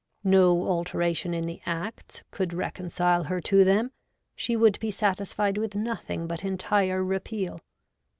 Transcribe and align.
'No 0.39 0.63
alteration 0.67 1.35
in 1.35 1.45
the 1.45 1.61
Acts 1.67 2.23
could 2.31 2.53
reconcile 2.55 3.25
her 3.25 3.39
to 3.41 3.63
them. 3.63 3.91
She 4.35 4.55
would 4.55 4.79
be 4.79 4.89
satisfied 4.89 5.59
with 5.59 5.75
nothing 5.75 6.25
but 6.25 6.43
entire 6.43 7.03
repeal. 7.03 7.59